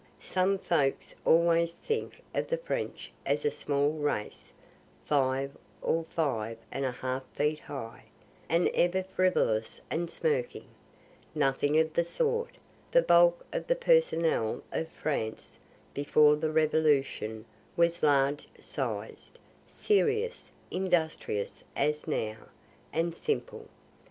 [0.19, 4.51] Some folks always think of the French as a small race,
[5.05, 8.05] five or five and a half feet high,
[8.49, 10.65] and ever frivolous and smirking.
[11.35, 12.55] Nothing of the sort.
[12.91, 15.59] The bulk of the personnel of France,
[15.93, 17.45] before the revolution,
[17.77, 19.37] was large sized,
[19.67, 22.37] serious, industrious as now,
[22.91, 23.67] and simple.